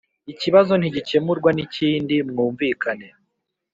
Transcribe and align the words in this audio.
Ikibazo 0.31 0.71
ntigikemurwa 0.77 1.49
nikindi 1.53 2.15
mwumvikane 2.29 3.07